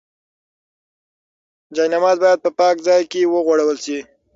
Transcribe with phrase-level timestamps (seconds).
[1.75, 3.99] جاینماز باید په پاک ځای کې وغوړول شي.